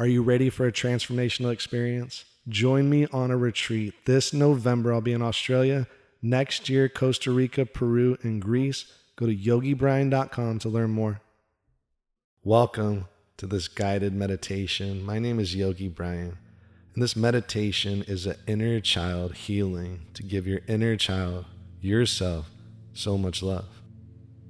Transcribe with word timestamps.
Are 0.00 0.06
you 0.06 0.22
ready 0.22 0.48
for 0.48 0.64
a 0.64 0.70
transformational 0.70 1.52
experience? 1.52 2.24
Join 2.48 2.88
me 2.88 3.08
on 3.08 3.32
a 3.32 3.36
retreat. 3.36 3.94
This 4.04 4.32
November, 4.32 4.92
I'll 4.92 5.00
be 5.00 5.12
in 5.12 5.22
Australia. 5.22 5.88
Next 6.22 6.68
year, 6.68 6.88
Costa 6.88 7.32
Rica, 7.32 7.66
Peru, 7.66 8.16
and 8.22 8.40
Greece. 8.40 8.84
Go 9.16 9.26
to 9.26 9.34
yogibrian.com 9.34 10.60
to 10.60 10.68
learn 10.68 10.90
more. 10.90 11.20
Welcome 12.44 13.08
to 13.38 13.48
this 13.48 13.66
guided 13.66 14.14
meditation. 14.14 15.04
My 15.04 15.18
name 15.18 15.40
is 15.40 15.56
Yogi 15.56 15.88
Brian, 15.88 16.38
and 16.94 17.02
this 17.02 17.16
meditation 17.16 18.04
is 18.06 18.24
an 18.24 18.36
inner 18.46 18.78
child 18.78 19.34
healing 19.34 20.02
to 20.14 20.22
give 20.22 20.46
your 20.46 20.60
inner 20.68 20.94
child, 20.94 21.44
yourself, 21.80 22.46
so 22.94 23.18
much 23.18 23.42
love. 23.42 23.82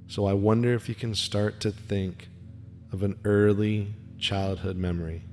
So 0.05 0.27
I 0.27 0.33
wonder 0.33 0.75
if 0.75 0.87
you 0.87 0.93
can 0.93 1.15
start 1.15 1.59
to 1.61 1.71
think 1.71 2.29
of 2.91 3.01
an 3.01 3.17
early 3.23 3.95
childhood 4.19 4.77
memory, 4.77 5.23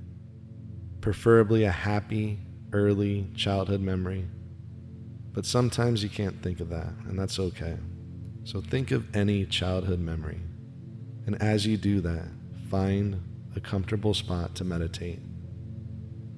preferably 1.07 1.63
a 1.63 1.71
happy 1.71 2.37
early 2.73 3.25
childhood 3.33 3.79
memory. 3.79 4.27
But 5.31 5.45
sometimes 5.45 6.03
you 6.03 6.09
can't 6.09 6.43
think 6.43 6.59
of 6.59 6.67
that, 6.67 6.91
and 7.07 7.17
that's 7.17 7.39
okay. 7.39 7.77
So 8.43 8.59
think 8.59 8.91
of 8.91 9.15
any 9.15 9.45
childhood 9.45 10.01
memory. 10.01 10.41
And 11.25 11.41
as 11.41 11.65
you 11.65 11.77
do 11.77 12.01
that, 12.01 12.27
find 12.69 13.21
a 13.55 13.61
comfortable 13.61 14.13
spot 14.13 14.53
to 14.55 14.65
meditate. 14.65 15.21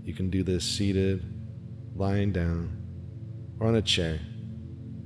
You 0.03 0.13
can 0.13 0.29
do 0.29 0.43
this 0.43 0.65
seated, 0.65 1.25
lying 1.95 2.31
down, 2.31 2.69
or 3.59 3.65
on 3.69 3.75
a 3.75 3.81
chair. 3.81 4.19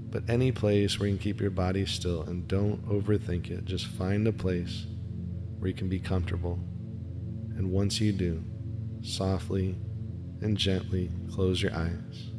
But 0.09 0.29
any 0.29 0.51
place 0.51 0.99
where 0.99 1.07
you 1.07 1.15
can 1.15 1.23
keep 1.23 1.39
your 1.39 1.51
body 1.51 1.85
still 1.85 2.23
and 2.23 2.49
don't 2.49 2.85
overthink 2.89 3.49
it. 3.49 3.63
Just 3.63 3.87
find 3.87 4.27
a 4.27 4.33
place 4.33 4.87
where 5.57 5.69
you 5.69 5.73
can 5.73 5.87
be 5.87 5.99
comfortable. 5.99 6.59
And 7.55 7.71
once 7.71 8.01
you 8.01 8.11
do, 8.11 8.43
softly 9.03 9.75
and 10.41 10.57
gently 10.57 11.11
close 11.31 11.61
your 11.61 11.73
eyes 11.73 12.31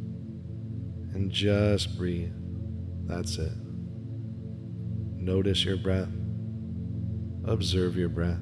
and 1.12 1.30
just 1.30 1.96
breathe. 1.96 2.32
That's 3.06 3.38
it. 3.38 3.52
Notice 5.16 5.64
your 5.64 5.76
breath. 5.76 6.08
Observe 7.44 7.96
your 7.96 8.08
breath. 8.08 8.40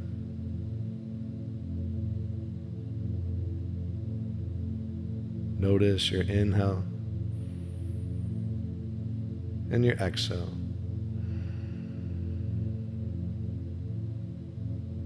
Notice 5.58 6.10
your 6.10 6.22
inhale 6.22 6.84
and 9.70 9.84
your 9.84 9.94
exhale. 9.94 10.56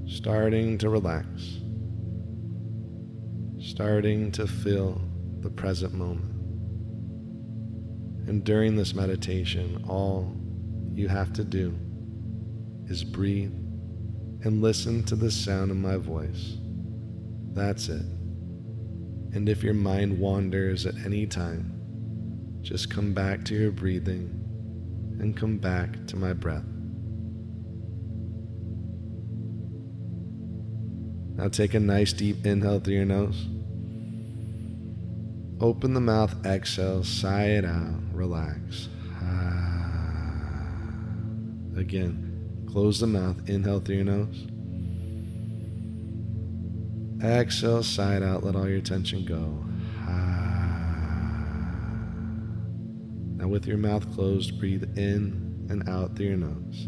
Starting 0.06 0.78
to 0.78 0.88
relax 0.88 1.58
starting 3.76 4.32
to 4.32 4.46
feel 4.46 4.98
the 5.40 5.50
present 5.50 5.92
moment. 5.92 6.24
And 8.26 8.42
during 8.42 8.74
this 8.74 8.94
meditation, 8.94 9.84
all 9.86 10.34
you 10.94 11.08
have 11.08 11.34
to 11.34 11.44
do 11.44 11.78
is 12.86 13.04
breathe 13.04 13.52
and 14.44 14.62
listen 14.62 15.04
to 15.04 15.14
the 15.14 15.30
sound 15.30 15.70
of 15.70 15.76
my 15.76 15.98
voice. 15.98 16.56
That's 17.52 17.90
it. 17.90 18.00
And 19.34 19.46
if 19.46 19.62
your 19.62 19.74
mind 19.74 20.18
wanders 20.18 20.86
at 20.86 20.94
any 21.04 21.26
time, 21.26 21.70
just 22.62 22.88
come 22.88 23.12
back 23.12 23.44
to 23.44 23.54
your 23.54 23.72
breathing 23.72 24.42
and 25.20 25.36
come 25.36 25.58
back 25.58 26.06
to 26.06 26.16
my 26.16 26.32
breath. 26.32 26.64
Now 31.36 31.48
take 31.48 31.74
a 31.74 31.80
nice 31.80 32.14
deep 32.14 32.46
inhale 32.46 32.80
through 32.80 32.94
your 32.94 33.04
nose. 33.04 33.48
Open 35.58 35.94
the 35.94 36.00
mouth, 36.00 36.44
exhale, 36.44 37.02
sigh 37.02 37.46
it 37.46 37.64
out, 37.64 37.98
relax. 38.12 38.90
Again, 41.78 42.66
close 42.70 43.00
the 43.00 43.06
mouth, 43.06 43.38
inhale 43.48 43.80
through 43.80 43.96
your 43.96 44.04
nose. 44.04 44.46
Exhale, 47.24 47.82
sigh 47.82 48.18
it 48.18 48.22
out, 48.22 48.44
let 48.44 48.54
all 48.54 48.68
your 48.68 48.82
tension 48.82 49.24
go. 49.24 49.64
Now, 53.38 53.48
with 53.48 53.66
your 53.66 53.78
mouth 53.78 54.14
closed, 54.14 54.58
breathe 54.58 54.98
in 54.98 55.68
and 55.70 55.88
out 55.88 56.16
through 56.16 56.26
your 56.26 56.36
nose 56.38 56.86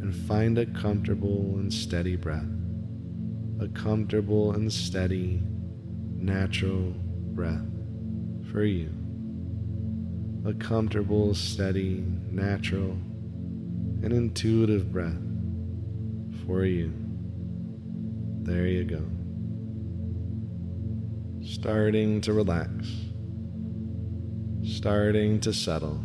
and 0.00 0.14
find 0.26 0.58
a 0.58 0.66
comfortable 0.66 1.58
and 1.58 1.72
steady 1.72 2.16
breath. 2.16 2.48
A 3.60 3.68
comfortable 3.68 4.50
and 4.52 4.72
steady, 4.72 5.40
natural 6.14 6.94
breath 7.34 7.75
for 8.56 8.64
you. 8.64 8.90
A 10.46 10.54
comfortable, 10.54 11.34
steady, 11.34 12.02
natural, 12.30 12.92
and 14.02 14.14
intuitive 14.14 14.90
breath 14.90 15.20
for 16.46 16.64
you. 16.64 16.90
There 18.44 18.66
you 18.66 18.84
go. 18.84 19.02
Starting 21.44 22.22
to 22.22 22.32
relax, 22.32 22.70
starting 24.64 25.38
to 25.40 25.52
settle. 25.52 26.00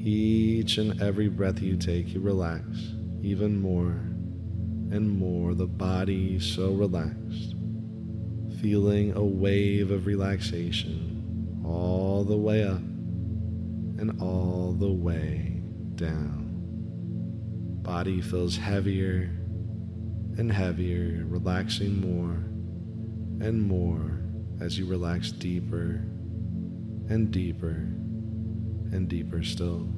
Each 0.00 0.76
and 0.76 1.00
every 1.00 1.28
breath 1.28 1.62
you 1.62 1.76
take, 1.76 2.14
you 2.14 2.20
relax 2.20 2.66
even 3.22 3.62
more 3.62 3.92
and 4.90 5.08
more. 5.08 5.54
The 5.54 5.68
body 5.68 6.40
so 6.40 6.72
relaxed 6.72 7.55
feeling 8.60 9.12
a 9.16 9.24
wave 9.24 9.90
of 9.90 10.06
relaxation 10.06 11.62
all 11.64 12.24
the 12.24 12.36
way 12.36 12.64
up 12.64 12.78
and 13.98 14.20
all 14.20 14.72
the 14.78 14.90
way 14.90 15.60
down. 15.94 16.44
Body 17.82 18.20
feels 18.20 18.56
heavier 18.56 19.30
and 20.38 20.52
heavier, 20.52 21.24
relaxing 21.26 22.00
more 22.00 22.34
and 23.46 23.62
more 23.62 24.20
as 24.60 24.78
you 24.78 24.86
relax 24.86 25.30
deeper 25.30 26.02
and 27.08 27.30
deeper 27.30 27.88
and 28.92 29.08
deeper 29.08 29.42
still. 29.42 29.88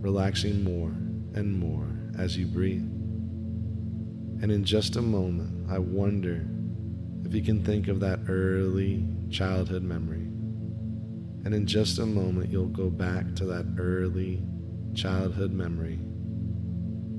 Relaxing 0.00 0.64
more 0.64 0.90
and 1.34 1.58
more 1.58 1.88
as 2.18 2.36
you 2.36 2.46
breathe. 2.46 3.01
And 4.42 4.50
in 4.50 4.64
just 4.64 4.96
a 4.96 5.02
moment, 5.02 5.70
I 5.70 5.78
wonder 5.78 6.44
if 7.24 7.32
you 7.32 7.42
can 7.42 7.64
think 7.64 7.86
of 7.86 8.00
that 8.00 8.18
early 8.28 9.06
childhood 9.30 9.84
memory. 9.84 10.26
And 11.44 11.54
in 11.54 11.64
just 11.64 12.00
a 12.00 12.06
moment, 12.06 12.50
you'll 12.50 12.66
go 12.66 12.90
back 12.90 13.34
to 13.36 13.44
that 13.46 13.66
early 13.78 14.42
childhood 14.94 15.52
memory 15.52 15.94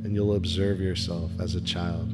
and 0.04 0.14
you'll 0.14 0.36
observe 0.36 0.82
yourself 0.82 1.32
as 1.40 1.56
a 1.56 1.62
child, 1.62 2.14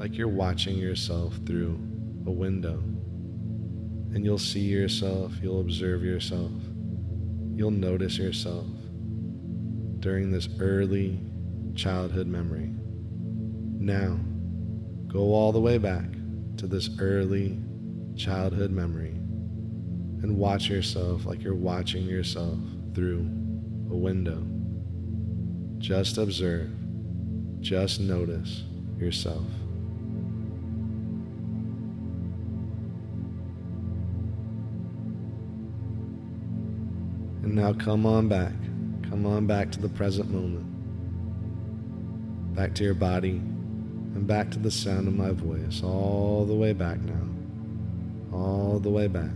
like 0.00 0.16
you're 0.18 0.26
watching 0.26 0.76
yourself 0.76 1.38
through 1.46 1.78
a 2.26 2.30
window. 2.30 2.82
And 4.14 4.24
you'll 4.24 4.36
see 4.36 4.60
yourself, 4.60 5.32
you'll 5.40 5.60
observe 5.60 6.02
yourself, 6.02 6.50
you'll 7.54 7.70
notice 7.70 8.18
yourself 8.18 8.66
during 10.00 10.32
this 10.32 10.48
early 10.58 11.20
childhood 11.76 12.26
memory. 12.26 12.72
Now, 13.84 14.18
go 15.08 15.34
all 15.34 15.52
the 15.52 15.60
way 15.60 15.76
back 15.76 16.06
to 16.56 16.66
this 16.66 16.88
early 16.98 17.60
childhood 18.16 18.70
memory 18.70 19.10
and 19.10 20.38
watch 20.38 20.70
yourself 20.70 21.26
like 21.26 21.42
you're 21.42 21.54
watching 21.54 22.06
yourself 22.06 22.58
through 22.94 23.28
a 23.90 23.94
window. 23.94 24.42
Just 25.76 26.16
observe, 26.16 26.70
just 27.60 28.00
notice 28.00 28.62
yourself. 28.96 29.44
And 37.42 37.54
now 37.54 37.74
come 37.74 38.06
on 38.06 38.28
back. 38.28 38.54
Come 39.10 39.26
on 39.26 39.46
back 39.46 39.70
to 39.72 39.78
the 39.78 39.90
present 39.90 40.30
moment 40.30 40.74
back 42.54 42.72
to 42.72 42.84
your 42.84 42.94
body, 42.94 43.42
and 44.14 44.26
back 44.26 44.50
to 44.52 44.58
the 44.58 44.70
sound 44.70 45.08
of 45.08 45.14
my 45.14 45.32
voice, 45.32 45.82
all 45.82 46.44
the 46.44 46.54
way 46.54 46.72
back 46.72 46.98
now. 47.00 48.36
All 48.36 48.78
the 48.78 48.90
way 48.90 49.06
back. 49.06 49.30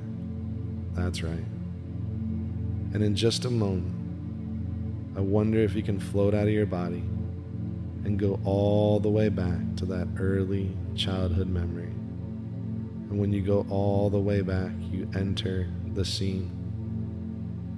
That's 0.95 1.23
right. 1.23 1.45
And 2.95 3.03
in 3.03 3.15
just 3.15 3.45
a 3.45 3.51
moment, 3.51 3.95
I 5.17 5.21
wonder 5.21 5.59
if 5.59 5.75
you 5.75 5.83
can 5.83 5.99
float 5.99 6.35
out 6.35 6.47
of 6.47 6.53
your 6.53 6.67
body 6.67 7.03
and 8.05 8.19
go 8.19 8.39
all 8.45 9.01
the 9.01 9.09
way 9.09 9.29
back 9.29 9.59
to 9.77 9.85
that 9.87 10.09
early 10.19 10.71
childhood 10.95 11.49
memory. 11.49 11.93
And 13.11 13.19
when 13.19 13.33
you 13.33 13.43
go 13.43 13.67
all 13.69 14.11
the 14.11 14.19
way 14.19 14.43
back, 14.43 14.71
you 14.93 15.11
enter 15.15 15.69
the 15.95 16.05
scene 16.05 16.51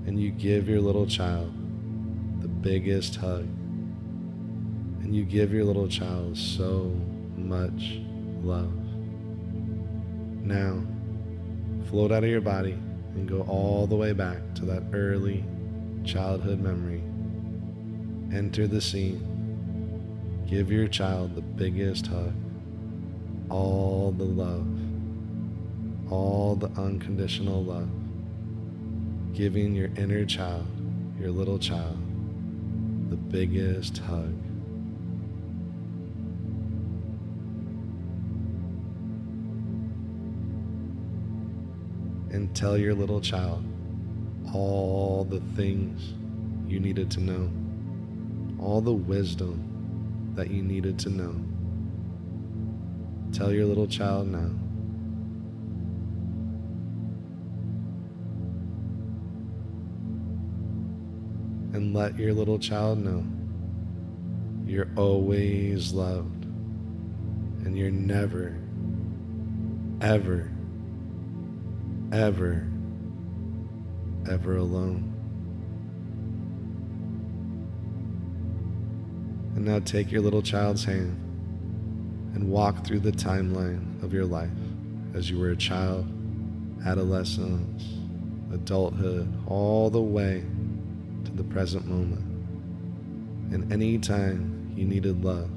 and 0.06 0.20
you 0.20 0.31
give 0.31 0.69
your 0.69 0.81
little 0.81 1.06
child 1.06 1.52
the 2.43 2.49
biggest 2.49 3.17
hug 3.17 3.47
you 5.15 5.25
give 5.25 5.53
your 5.53 5.65
little 5.65 5.89
child 5.89 6.37
so 6.37 6.95
much 7.37 8.01
love. 8.43 8.73
Now, 10.45 10.83
float 11.89 12.12
out 12.12 12.23
of 12.23 12.31
your 12.31 12.41
body 12.41 12.79
and 13.15 13.29
go 13.29 13.43
all 13.43 13.87
the 13.87 13.97
way 13.97 14.12
back 14.12 14.39
to 14.55 14.65
that 14.67 14.85
early 14.93 15.45
childhood 16.05 16.61
memory. 16.61 17.03
Enter 18.33 18.69
the 18.69 18.81
scene. 18.81 19.27
Give 20.49 20.71
your 20.71 20.87
child 20.87 21.35
the 21.35 21.43
biggest 21.43 22.07
hug, 22.07 22.33
all 23.49 24.12
the 24.12 24.25
love, 24.25 24.67
all 26.11 26.55
the 26.55 26.69
unconditional 26.81 27.65
love. 27.65 27.89
Giving 29.33 29.75
your 29.75 29.91
inner 29.97 30.25
child, 30.25 30.67
your 31.19 31.31
little 31.31 31.59
child, 31.59 31.99
the 33.11 33.17
biggest 33.17 33.99
hug. 33.99 34.35
And 42.31 42.55
tell 42.55 42.79
your 42.79 42.94
little 42.94 43.21
child 43.21 43.65
all 44.55 45.25
the 45.25 45.41
things 45.56 46.15
you 46.67 46.81
needed 46.81 47.11
to 47.11 47.21
know, 47.21 47.50
all 48.62 48.81
the 48.81 48.93
wisdom 48.93 50.32
that 50.35 50.50
you 50.50 50.62
needed 50.62 50.99
to 51.00 51.09
know. 51.09 51.35
Tell 53.32 53.53
your 53.53 53.67
little 53.67 53.87
child 53.87 54.29
now. 54.29 54.50
And 61.73 61.94
let 61.94 62.17
your 62.19 62.33
little 62.33 62.59
child 62.59 62.99
know 62.99 63.25
you're 64.67 64.91
always 64.97 65.93
loved 65.93 66.44
and 66.44 67.76
you're 67.76 67.91
never, 67.91 68.56
ever 70.00 70.53
ever, 72.12 72.67
ever 74.29 74.57
alone. 74.57 75.15
And 79.55 79.65
now 79.65 79.79
take 79.81 80.11
your 80.11 80.21
little 80.21 80.43
child's 80.43 80.85
hand 80.85 81.17
and 82.35 82.49
walk 82.51 82.85
through 82.85 83.01
the 83.01 83.12
timeline 83.12 84.03
of 84.03 84.12
your 84.12 84.25
life 84.25 84.51
as 85.15 85.31
you 85.31 85.39
were 85.39 85.51
a 85.51 85.57
child, 85.57 86.07
adolescence, 86.85 87.85
adulthood, 88.53 89.33
all 89.47 89.91
the 89.91 90.01
way 90.01 90.45
to 91.25 91.31
the 91.33 91.45
present 91.45 91.87
moment. 91.87 92.25
And 93.53 93.73
any 93.73 93.99
time 93.99 94.73
you 94.77 94.85
needed 94.85 95.25
love, 95.25 95.51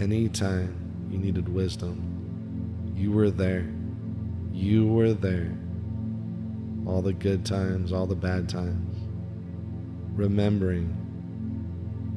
any 0.00 0.28
time 0.28 1.08
you 1.10 1.18
needed 1.18 1.48
wisdom, 1.48 2.92
you 2.94 3.12
were 3.12 3.30
there 3.30 3.68
you 4.56 4.86
were 4.86 5.12
there. 5.12 5.52
All 6.86 7.02
the 7.02 7.12
good 7.12 7.44
times, 7.44 7.92
all 7.92 8.06
the 8.06 8.14
bad 8.14 8.48
times. 8.48 8.96
Remembering 10.14 11.02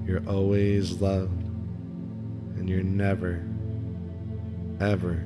you're 0.08 0.24
always 0.26 1.02
loved 1.02 1.44
and 2.58 2.70
you're 2.70 2.82
never, 2.82 3.46
ever, 4.80 5.22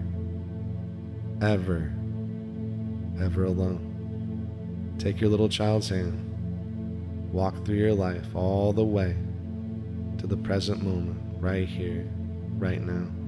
ever, 1.39 1.93
ever 3.21 3.45
alone. 3.45 4.95
Take 4.97 5.21
your 5.21 5.29
little 5.29 5.49
child's 5.49 5.89
hand, 5.89 7.29
walk 7.31 7.63
through 7.63 7.75
your 7.75 7.93
life 7.93 8.35
all 8.35 8.73
the 8.73 8.83
way 8.83 9.15
to 10.17 10.25
the 10.25 10.37
present 10.37 10.81
moment, 10.81 11.19
right 11.39 11.67
here, 11.67 12.09
right 12.57 12.81
now. 12.81 13.22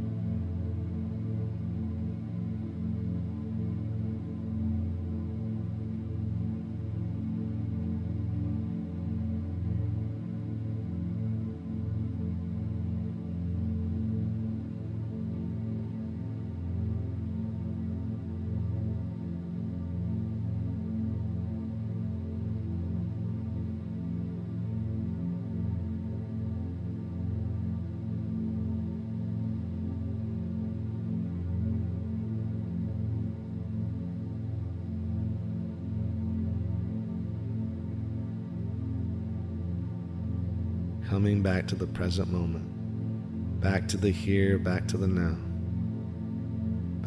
Coming 41.15 41.41
back 41.41 41.65
to 41.65 41.75
the 41.75 41.87
present 41.87 42.29
moment, 42.29 43.61
back 43.61 43.87
to 43.87 43.95
the 43.95 44.11
here, 44.11 44.59
back 44.59 44.85
to 44.85 44.97
the 44.97 45.07
now, 45.07 45.37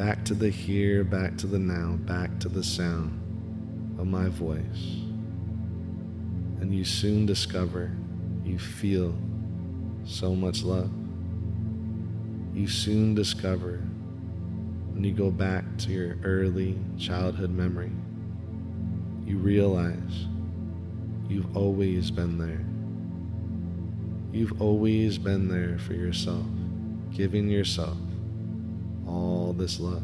back 0.02 0.24
to 0.24 0.32
the 0.32 0.48
here, 0.48 1.04
back 1.04 1.36
to 1.36 1.46
the 1.46 1.58
now, 1.58 1.92
back 2.06 2.30
to 2.40 2.48
the 2.48 2.64
sound 2.64 3.12
of 4.00 4.06
my 4.06 4.26
voice. 4.30 5.02
And 6.58 6.74
you 6.74 6.86
soon 6.86 7.26
discover 7.26 7.94
you 8.46 8.58
feel 8.58 9.14
so 10.06 10.34
much 10.34 10.62
love. 10.62 10.90
You 12.54 12.66
soon 12.66 13.14
discover 13.14 13.82
when 14.94 15.04
you 15.04 15.12
go 15.12 15.30
back 15.30 15.64
to 15.80 15.90
your 15.90 16.16
early 16.24 16.78
childhood 16.98 17.50
memory, 17.50 17.92
you 19.26 19.36
realize 19.36 20.26
you've 21.28 21.54
always 21.54 22.10
been 22.10 22.38
there 22.38 22.64
You've 24.30 24.60
always 24.60 25.16
been 25.16 25.48
there 25.48 25.78
for 25.78 25.94
yourself, 25.94 26.44
giving 27.12 27.48
yourself 27.48 27.96
all 29.06 29.54
this 29.54 29.80
love 29.80 30.02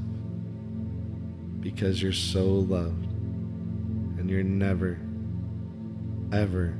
because 1.60 2.02
you're 2.02 2.12
so 2.12 2.44
loved 2.44 3.06
and 4.18 4.30
you're 4.30 4.42
never, 4.42 4.98
ever, 6.32 6.74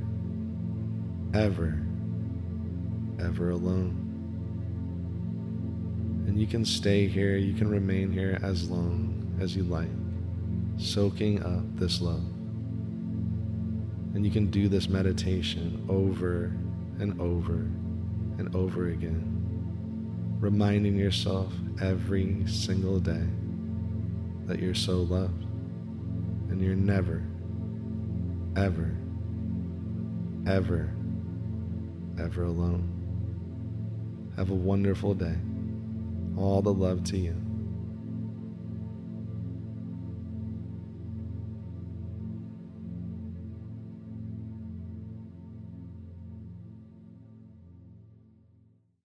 ever, 1.33 1.79
ever 3.19 3.49
alone. 3.51 4.01
And 6.27 6.39
you 6.39 6.47
can 6.47 6.65
stay 6.65 7.07
here, 7.07 7.37
you 7.37 7.53
can 7.53 7.69
remain 7.69 8.11
here 8.11 8.39
as 8.41 8.69
long 8.69 9.37
as 9.39 9.55
you 9.55 9.63
like, 9.63 9.89
soaking 10.77 11.43
up 11.43 11.77
this 11.77 12.01
love. 12.01 12.23
And 14.15 14.25
you 14.25 14.31
can 14.31 14.49
do 14.49 14.67
this 14.67 14.87
meditation 14.87 15.85
over 15.89 16.51
and 16.99 17.19
over 17.19 17.53
and 18.37 18.55
over 18.55 18.89
again, 18.89 20.37
reminding 20.39 20.95
yourself 20.95 21.53
every 21.81 22.43
single 22.47 22.99
day 22.99 23.25
that 24.45 24.59
you're 24.59 24.75
so 24.75 24.97
loved 24.97 25.43
and 26.49 26.61
you're 26.61 26.75
never, 26.75 27.23
ever, 28.55 28.95
ever, 30.47 30.93
ever 32.19 32.43
alone. 32.43 32.91
Have 34.35 34.49
a 34.49 34.55
wonderful 34.55 35.13
day. 35.13 35.35
All 36.37 36.61
the 36.61 36.73
love 36.73 37.03
to 37.05 37.17
you. 37.17 37.44